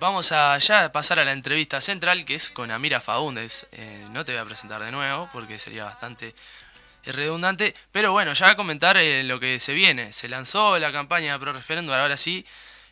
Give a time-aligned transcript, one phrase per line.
[0.00, 3.66] vamos a ya pasar a la entrevista central que es con Amira Faúndez.
[3.72, 6.34] Eh, no te voy a presentar de nuevo porque sería bastante
[7.04, 10.12] redundante, pero bueno, ya a comentar eh, lo que se viene.
[10.12, 12.44] Se lanzó la campaña pro referéndum, ahora sí,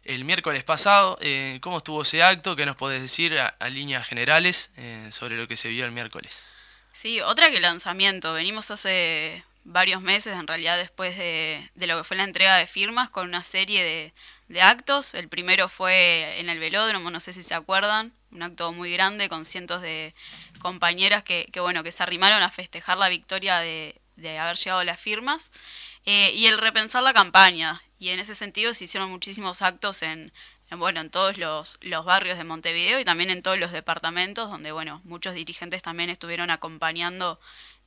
[0.05, 1.19] el miércoles pasado.
[1.21, 2.57] Eh, ¿Cómo estuvo ese acto?
[2.57, 4.71] ¿Qué nos podés decir a, líneas generales
[5.11, 6.47] sobre lo que se vio el miércoles?
[6.93, 8.33] Sí, otra que lanzamiento.
[8.33, 12.67] Venimos hace varios meses, en realidad después de, de lo que fue la entrega de
[12.67, 14.13] firmas, con una serie de
[14.49, 15.15] de actos.
[15.15, 19.29] El primero fue en el velódromo, no sé si se acuerdan, un acto muy grande
[19.29, 20.15] con cientos de
[20.61, 24.81] compañeras que, que bueno, que se arrimaron a festejar la victoria de, de haber llegado
[24.81, 25.51] a las firmas.
[26.05, 27.83] Eh, y el repensar la campaña.
[27.99, 30.33] Y en ese sentido se hicieron muchísimos actos en,
[30.71, 34.71] bueno, en todos los, los, barrios de Montevideo y también en todos los departamentos, donde
[34.71, 37.41] bueno, muchos dirigentes también estuvieron acompañando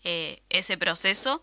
[0.03, 1.41] eh, ese proceso.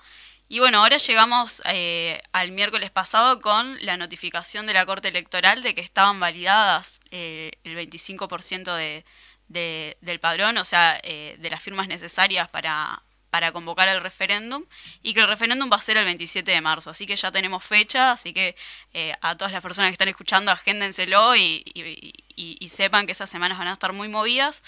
[0.48, 5.62] Y bueno, ahora llegamos eh, al miércoles pasado con la notificación de la Corte Electoral
[5.62, 9.04] de que estaban validadas eh, el 25% de,
[9.48, 14.64] de, del padrón, o sea, eh, de las firmas necesarias para, para convocar el referéndum
[15.02, 16.90] y que el referéndum va a ser el 27 de marzo.
[16.90, 18.54] Así que ya tenemos fecha, así que
[19.20, 23.58] a todas las personas que están escuchando, agéndenselo y, y, y, sepan que esas semanas
[23.58, 24.62] van a estar muy movidas.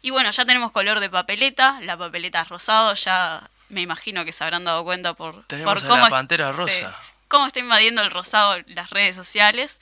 [0.00, 4.32] Y bueno, ya tenemos color de papeleta, la papeleta es rosado, ya me imagino que
[4.32, 6.96] se habrán dado cuenta por, Tenemos por cómo, la pantera rosa.
[7.28, 9.80] cómo está invadiendo el rosado las redes sociales.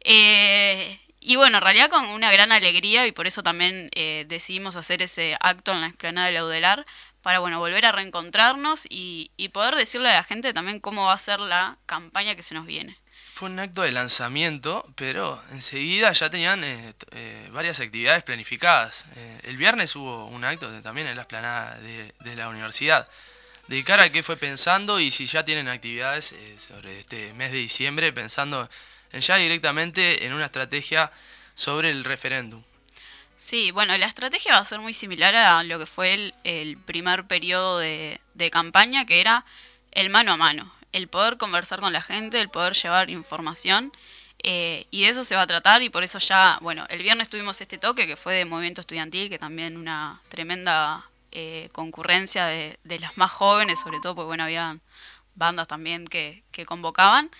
[0.00, 4.76] Eh, y bueno, en realidad con una gran alegría y por eso también eh, decidimos
[4.76, 6.86] hacer ese acto en la explanada de Laudelar
[7.22, 11.14] para bueno volver a reencontrarnos y, y poder decirle a la gente también cómo va
[11.14, 12.96] a ser la campaña que se nos viene.
[13.36, 19.04] Fue un acto de lanzamiento, pero enseguida ya tenían eh, eh, varias actividades planificadas.
[19.14, 23.06] Eh, el viernes hubo un acto también en la esplanada de, la universidad.
[23.68, 27.58] De cara a qué fue pensando y si ya tienen actividades sobre este mes de
[27.58, 28.70] diciembre, pensando
[29.12, 31.12] en ya directamente en una estrategia
[31.54, 32.62] sobre el referéndum.
[33.36, 37.26] Sí, bueno, la estrategia va a ser muy similar a lo que fue el, primer
[37.26, 39.44] periodo de campaña, que era
[39.92, 43.92] el mano a mano el poder conversar con la gente, el poder llevar información.
[44.42, 47.28] Eh, y de eso se va a tratar y por eso ya, bueno, el viernes
[47.28, 52.98] tuvimos este toque que fue de movimiento estudiantil, que también una tremenda eh, concurrencia de,
[52.98, 54.78] las más jóvenes, sobre todo porque, bueno, había
[55.34, 57.30] bandas también que, convocaban.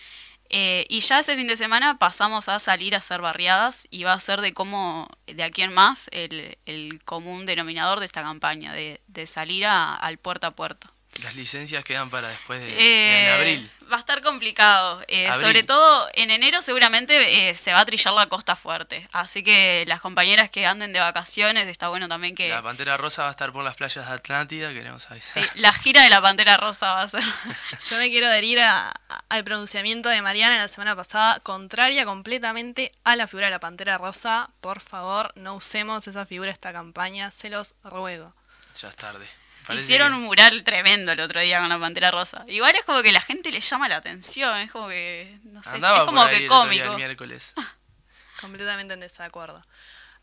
[0.50, 4.12] Eh, y ya ese fin de semana pasamos a salir a hacer barriadas y va
[4.12, 8.72] a ser de cómo, de aquí en más, el, el común denominador de esta campaña,
[8.74, 10.90] de, de salir al puerta a puerta.
[11.22, 13.70] Las licencias quedan para después de en eh, abril.
[13.90, 15.02] Va a estar complicado.
[15.08, 19.08] Eh, sobre todo en enero seguramente eh, se va a trillar la costa fuerte.
[19.12, 22.48] Así que las compañeras que anden de vacaciones, está bueno también que...
[22.48, 25.42] La Pantera Rosa va a estar por las playas de Atlántida, queremos avisar.
[25.42, 27.22] Sí, la gira de la Pantera Rosa va a ser.
[27.88, 33.26] Yo me quiero adherir al pronunciamiento de Mariana la semana pasada, contraria completamente a la
[33.26, 34.50] figura de la Pantera Rosa.
[34.60, 38.32] Por favor, no usemos esa figura esta campaña, se los ruego.
[38.80, 39.26] Ya es tarde.
[39.74, 42.44] Hicieron un mural tremendo el otro día con la Pantera Rosa.
[42.46, 45.76] Igual es como que la gente le llama la atención, es como que, no sé,
[45.76, 46.84] es como que cómico.
[46.84, 47.54] El miércoles.
[48.40, 49.60] Completamente en desacuerdo.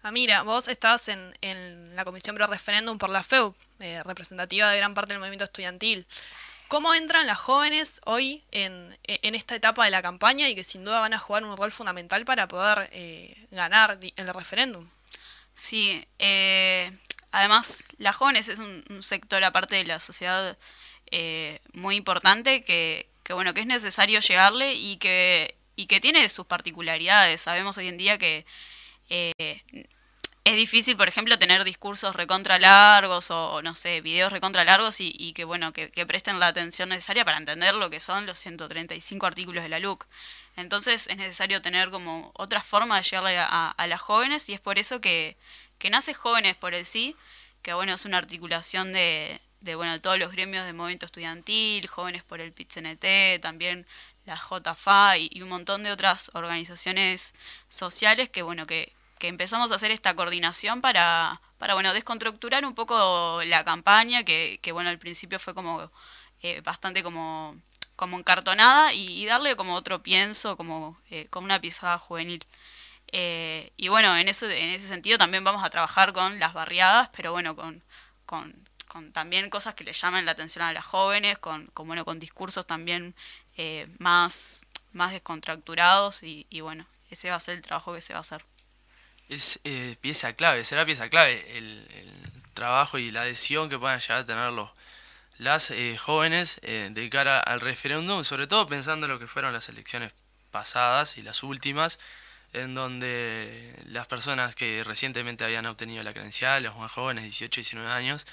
[0.04, 4.70] Ah, mira, vos estabas en, en la Comisión Pro Referéndum por la FEU, eh, representativa
[4.70, 6.06] de gran parte del movimiento estudiantil.
[6.68, 10.84] ¿Cómo entran las jóvenes hoy en, en, esta etapa de la campaña y que sin
[10.84, 14.88] duda van a jugar un rol fundamental para poder eh, ganar el referéndum?
[15.56, 16.92] Sí, eh,
[17.34, 20.56] Además, las jóvenes es un, sector aparte de la sociedad
[21.12, 26.30] eh, muy importante que, que, bueno, que es necesario llegarle y que, y que tiene
[26.30, 27.42] sus particularidades.
[27.42, 28.46] Sabemos hoy en día que
[29.10, 29.64] eh,
[30.44, 35.16] es difícil, por ejemplo, tener discursos recontra largos o, no sé, videos recontra largos y,
[35.18, 39.26] y que, bueno, que, presten la atención necesaria para entender lo que son los 135
[39.26, 40.06] artículos de la LUC.
[40.56, 44.60] Entonces es necesario tener como otra forma de llegarle a, a las jóvenes y es
[44.62, 45.36] por eso que
[45.84, 47.14] que nace Jóvenes por el Sí,
[47.62, 52.24] que bueno, es una articulación de, de bueno, todos los gremios de movimiento estudiantil, Jóvenes
[52.24, 53.86] por el PITCNT, también
[54.26, 57.34] la JFA y, un montón de otras organizaciones
[57.68, 62.76] sociales que bueno, que, que empezamos a hacer esta coordinación para, para bueno, desconstructurar un
[62.76, 65.92] poco la campaña, que, que bueno, al principio fue como
[66.44, 67.58] eh, bastante como,
[67.98, 72.42] como encartonada y, darle como otro pienso, como, eh, como una pisada juvenil.
[73.16, 77.10] Eh, y bueno, en, eso, en ese sentido también vamos a trabajar con las barriadas,
[77.16, 77.80] pero bueno, con,
[78.26, 78.52] con,
[79.14, 82.66] también cosas que le llamen la atención a las jóvenes, con, con bueno, con discursos
[82.66, 83.14] también
[83.58, 88.20] eh, más, más descontracturados y, bueno, ese va a ser el trabajo que se va
[88.20, 88.44] a hacer.
[89.30, 91.88] Es eh, pieza clave, será pieza clave el,
[92.56, 94.70] trabajo y la adhesión que puedan llegar a tener los,
[95.40, 100.12] las jóvenes de cara al referéndum, sobre todo pensando en lo que fueron las elecciones
[100.52, 101.98] pasadas y las últimas,
[102.54, 107.64] en donde las personas que recientemente habían obtenido la credencial, los más jóvenes, 18 y
[107.64, 108.26] 19 años,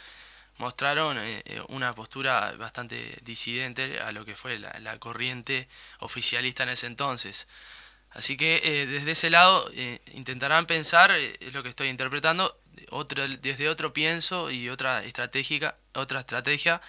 [0.60, 5.66] mostraron eh, eh, una postura bastante disidente a lo que fue la, corriente
[6.00, 7.48] oficialista en ese entonces.
[8.12, 9.70] Así que eh, desde ese lado
[10.12, 12.56] intentarán pensar, es lo que estoy interpretando,
[12.90, 16.82] otro, desde otro pienso y otra estratégica, otra estrategia,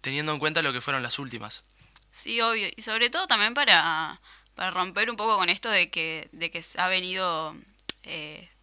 [0.00, 1.64] teniendo en cuenta lo que fueron las últimas.
[2.12, 2.68] Sí, obvio.
[2.76, 4.20] Y sobre todo también para,
[4.70, 7.54] romper un poco con esto de que, de que se ha venido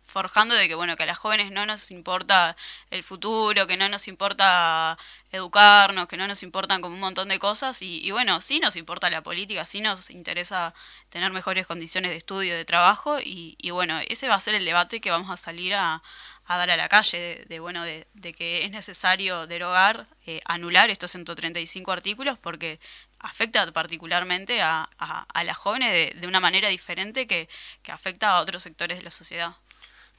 [0.09, 2.57] forjando de que bueno que a las jóvenes no nos importa
[2.91, 4.97] el futuro que no nos importa
[5.31, 9.09] educarnos que no nos importan como un montón de cosas y, bueno sí nos importa
[9.09, 10.73] la política sí nos interesa
[11.09, 14.99] tener mejores condiciones de estudio de trabajo y, bueno ese va a ser el debate
[14.99, 16.01] que vamos a salir a,
[16.47, 21.91] dar a la calle de, bueno de, que es necesario derogar eh, anular estos 135
[21.91, 22.79] artículos porque
[23.19, 27.49] afecta particularmente a, a, las jóvenes de, una manera diferente que,
[27.83, 29.53] que afecta a otros sectores de la sociedad.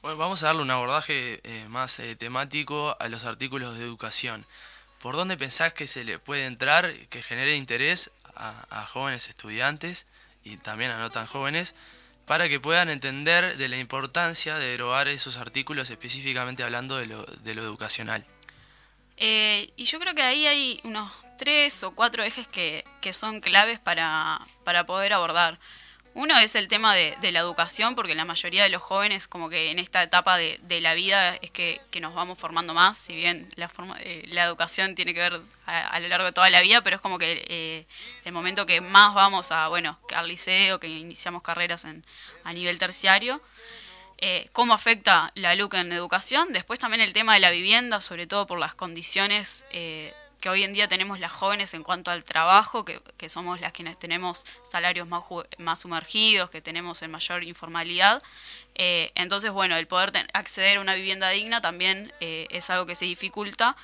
[0.01, 4.45] Bueno, vamos a darle un abordaje eh, más eh, temático a los artículos de educación.
[5.01, 10.07] ¿Por dónde pensás que se le puede entrar, que genere interés a, jóvenes estudiantes
[10.43, 11.75] y también a no tan jóvenes,
[12.25, 17.23] para que puedan entender de la importancia de derogar esos artículos específicamente hablando de lo,
[17.23, 18.25] de lo educacional?
[19.17, 23.41] Eh, y yo creo que ahí hay unos tres o cuatro ejes que, que son
[23.41, 25.57] claves para, para poder abordar.
[26.13, 29.71] Uno es el tema de, la educación, porque la mayoría de los jóvenes, como que
[29.71, 33.71] en esta etapa de, la vida, es que, nos vamos formando más, si bien la,
[34.01, 37.01] eh, la educación tiene que ver a, lo largo de toda la vida, pero es
[37.01, 37.87] como que eh,
[38.25, 42.05] el momento que más vamos a, bueno, al liceo, que iniciamos carreras en,
[42.43, 43.41] a nivel terciario.
[44.19, 48.27] Eh, cómo afecta la LUC en educación, después también el tema de la vivienda, sobre
[48.27, 49.65] todo por las condiciones
[50.41, 53.97] que hoy en día tenemos las jóvenes en cuanto al trabajo, que, somos las quienes
[53.97, 55.23] tenemos salarios más,
[55.59, 58.21] más sumergidos, que tenemos en mayor informalidad.
[58.75, 62.95] Eh, entonces, bueno, el poder acceder a una vivienda digna también eh, es algo que
[62.95, 63.77] se dificulta.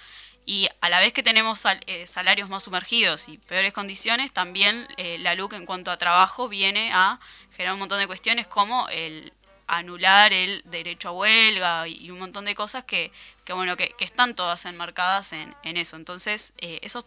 [0.46, 5.36] Y a la vez que tenemos eh, salarios más sumergidos y peores condiciones, también la
[5.36, 7.20] LUC en cuanto a trabajo viene a
[7.52, 9.34] generar un montón de cuestiones como el,
[9.68, 13.12] anular el derecho a huelga y un montón de cosas que,
[13.48, 15.96] que bueno, que, están todas enmarcadas en, en eso.
[15.96, 17.06] Entonces, eh, esos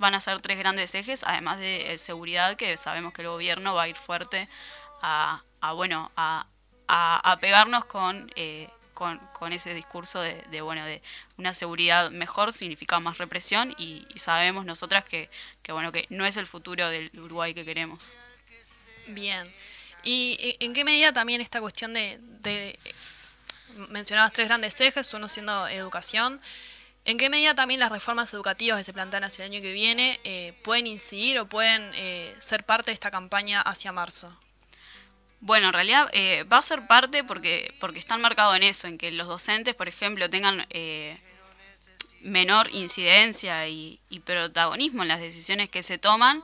[0.00, 3.72] van a ser tres grandes ejes, además de eh, seguridad, que sabemos que el gobierno
[3.72, 4.48] va a ir fuerte
[5.00, 6.44] a, a bueno, a,
[7.40, 11.02] pegarnos con, eh, con, con, ese discurso de, de, bueno, de
[11.38, 15.30] una seguridad mejor significa más represión y, sabemos nosotras que,
[15.62, 18.12] que, bueno, que no es el futuro del Uruguay que queremos.
[19.06, 19.48] Bien.
[20.02, 22.18] ¿Y en qué medida también esta cuestión de
[23.90, 26.40] mencionabas tres grandes ejes, uno siendo educación,
[27.04, 30.20] ¿en qué medida también las reformas educativas que se plantean hacia el año que viene
[30.24, 34.34] eh, pueden incidir o pueden eh, ser parte de esta campaña hacia marzo?
[35.40, 38.98] Bueno, en realidad eh, va a ser parte porque, porque están marcados en eso, en
[38.98, 40.66] que los docentes, por ejemplo, tengan
[42.22, 46.42] menor incidencia y protagonismo en las decisiones que se toman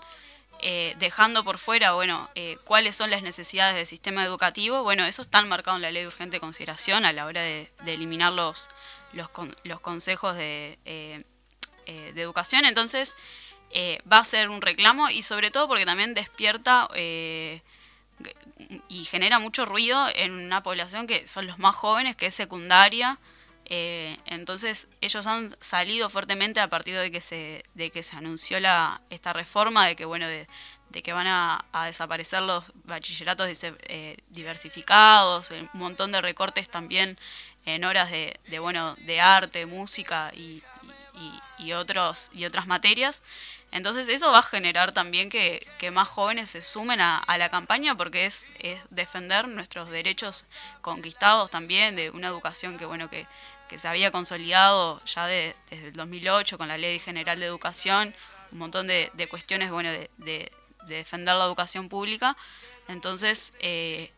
[0.64, 5.22] eh, dejando por fuera, bueno, eh, cuáles son las necesidades del sistema educativo, bueno, eso
[5.22, 8.68] está marcado en la ley de urgente consideración a la hora de, eliminar los,
[9.12, 9.28] los,
[9.64, 11.24] los consejos de, eh,
[11.84, 13.16] de, educación, entonces
[14.10, 16.88] va a ser un reclamo y sobre todo porque también despierta
[18.88, 23.18] y genera mucho ruido en una población que son los más jóvenes, que es secundaria,
[23.66, 28.60] eh, entonces ellos han salido fuertemente a partir de que se, de que se anunció
[28.60, 30.46] la, esta reforma, de que bueno, de,
[31.02, 37.18] que van a, desaparecer los bachilleratos eh, diversificados, un montón de recortes también
[37.64, 40.62] en horas de, bueno, de arte, música y,
[41.58, 43.22] y, otros, y otras materias.
[43.72, 48.26] Entonces eso va a generar también que, más jóvenes se sumen a, la campaña porque
[48.26, 48.46] es,
[48.90, 50.44] defender nuestros derechos
[50.82, 53.26] conquistados también, de una educación que bueno que,
[53.68, 58.14] que se había consolidado ya desde el 2008 con la Ley General de Educación,
[58.52, 60.52] un montón de, cuestiones bueno, de,
[60.86, 62.36] defender la educación pública.
[62.88, 64.10] Entonces, eh,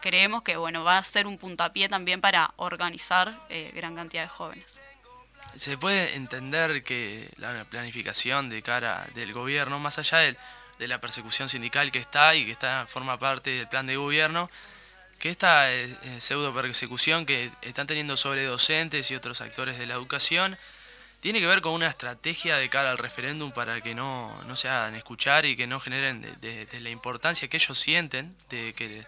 [0.00, 4.28] creemos que bueno, va a ser un puntapié también para organizar eh, gran cantidad de
[4.28, 4.80] jóvenes.
[5.56, 10.36] Se puede entender que la planificación de cara del gobierno, más allá de,
[10.88, 14.50] la persecución sindical que está y que está forma parte del plan de gobierno,
[15.18, 19.86] que esta eh, eh, pseudo persecución que están teniendo sobre docentes y otros actores de
[19.86, 20.56] la educación
[21.20, 24.94] tiene que ver con una estrategia de cara al referéndum para que no, se hagan
[24.94, 29.04] escuchar y que no generen de, la importancia que ellos sienten de que,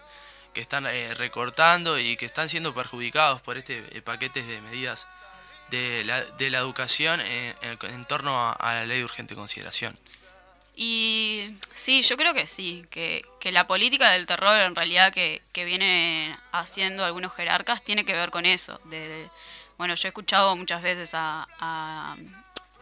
[0.61, 5.07] están eh, recortando y que están siendo perjudicados por este paquete de medidas
[5.69, 9.97] de la, de la educación en, torno a, la ley de urgente consideración.
[10.75, 15.41] Y sí, yo creo que sí, que, que la política del terror en realidad que,
[15.53, 18.79] que viene haciendo algunos jerarcas tiene que ver con eso.
[18.85, 19.29] De,
[19.77, 22.15] bueno, yo he escuchado muchas veces a,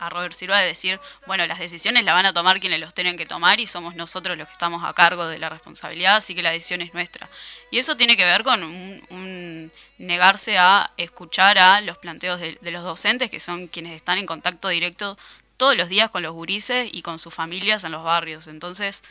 [0.01, 3.27] a Robert Silva decir, bueno, las decisiones las van a tomar quienes los tienen que
[3.27, 6.49] tomar y somos nosotros los que estamos a cargo de la responsabilidad, así que la
[6.49, 7.29] decisión es nuestra.
[7.69, 12.71] Y eso tiene que ver con un, negarse a escuchar a los planteos de, de
[12.71, 15.19] los docentes, que son quienes están en contacto directo
[15.57, 18.47] todos los días con los gurises y con sus familias en los barrios.
[18.47, 19.03] Entonces,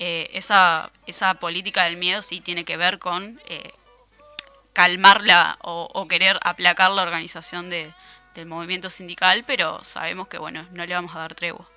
[0.00, 3.72] eh, esa, esa política del miedo sí tiene que ver con eh,
[4.72, 7.92] calmarla o querer aplacar la organización de,
[8.34, 11.68] del movimiento sindical, pero sabemos que bueno, no le vamos a dar tregua.